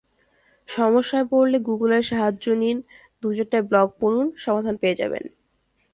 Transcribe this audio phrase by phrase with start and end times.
[0.69, 2.77] সমস্যায় পড়লে গুগলের সাহায্য নিন,
[3.23, 5.23] দু-চারটা ব্লগ পড়ুন, সমাধান পেয়ে যাবেন।